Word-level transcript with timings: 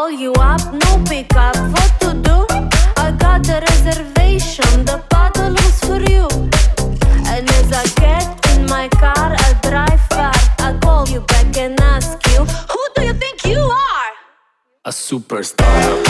call 0.00 0.10
you 0.10 0.32
up, 0.38 0.62
no 0.72 1.04
pick 1.04 1.36
up. 1.36 1.56
What 1.74 1.92
to 2.00 2.10
do? 2.28 2.36
I 2.96 3.12
got 3.18 3.46
a 3.48 3.60
reservation, 3.68 4.86
the 4.86 5.02
bottle 5.10 5.54
is 5.66 5.78
for 5.86 6.00
you. 6.12 6.26
And 7.32 7.44
as 7.58 7.68
I 7.82 7.84
get 8.04 8.24
in 8.52 8.64
my 8.64 8.88
car, 8.88 9.28
I 9.46 9.50
drive 9.68 10.00
far. 10.08 10.32
I 10.66 10.78
call 10.80 11.06
you 11.08 11.20
back 11.20 11.54
and 11.58 11.78
ask 11.80 12.16
you, 12.32 12.40
who 12.72 12.82
do 12.96 13.02
you 13.08 13.12
think 13.12 13.44
you 13.44 13.60
are? 13.60 14.12
A 14.86 14.90
superstar. 14.90 16.09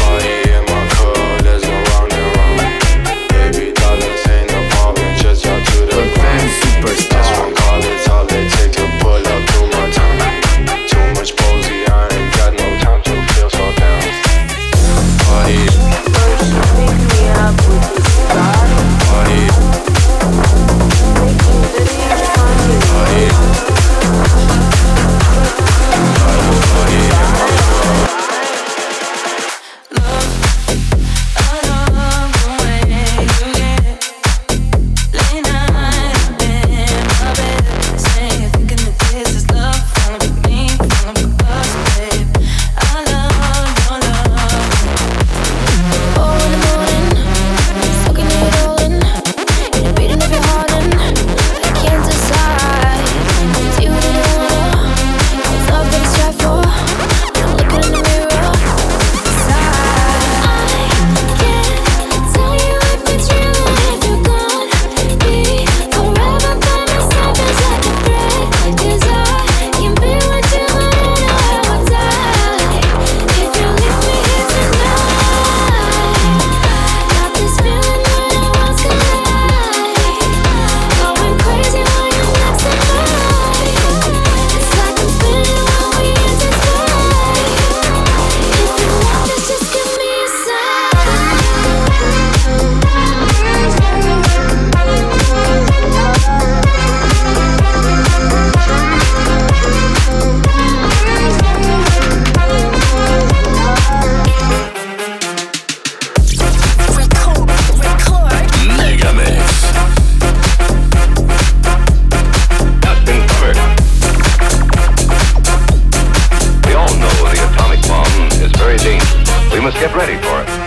You 119.60 119.64
must 119.64 119.78
get 119.78 119.94
ready 119.94 120.16
for 120.16 120.40
it. 120.40 120.59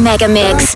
Mega 0.00 0.26
Mix. 0.28 0.74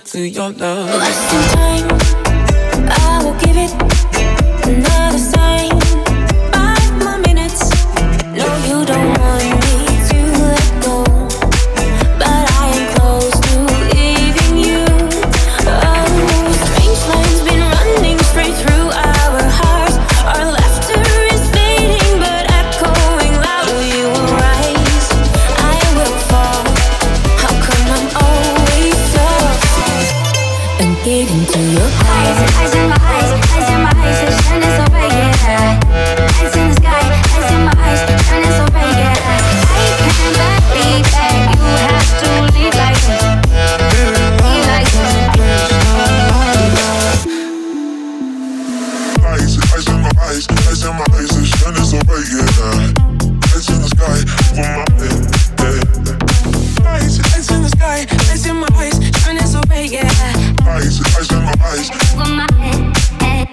to 0.00 0.20
your 0.20 0.50
love. 0.50 1.29
eyes, 50.30 50.46
eyes 50.48 50.84
in 50.84 50.94
my 50.94 51.04
eyes, 51.12 51.28
the 51.28 51.44
shine 51.44 51.76
is 51.82 51.92
away, 51.92 52.22
yeah. 52.30 52.94
Eyes 53.50 53.68
in 53.68 53.78
the 53.82 53.88
sky, 53.90 54.18
over 54.54 54.70
my 54.78 54.86
head, 54.98 55.26
yeah. 55.58 56.88
Eyes, 56.88 57.18
eyes 57.34 57.50
in 57.50 57.62
the 57.62 57.68
sky, 57.68 58.06
eyes 58.30 58.46
in 58.46 58.56
my 58.56 58.68
eyes, 58.76 58.96
shine 59.20 59.38
is 59.38 59.54
away, 59.54 59.86
yeah. 59.86 60.06
Eyes, 60.66 61.00
eyes 61.16 61.30
in 61.32 61.42
my 61.42 61.54
eyes, 61.66 61.90
over 62.14 62.30
my 62.30 62.46
head, 62.62 63.48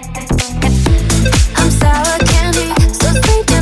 I'm 1.56 1.72
sour 1.72 2.18
candy, 2.30 2.70
so 2.94 3.10
sweet. 3.22 3.57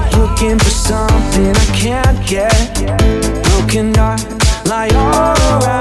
keep 0.00 0.18
looking 0.18 0.58
for 0.58 0.70
something 0.70 1.54
I 1.54 1.64
can't 1.74 2.26
get. 2.26 2.74
Broken 3.44 3.94
heart, 3.94 4.24
lie 4.66 4.88
all 4.94 5.62
around. 5.62 5.79